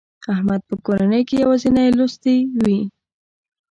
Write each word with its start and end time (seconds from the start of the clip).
احمد 0.33 0.61
په 0.69 0.75
کورنۍ 0.85 1.21
کې 1.27 1.35
یوازینی 1.43 1.87
لوستي 1.97 2.37
و. 2.61 2.63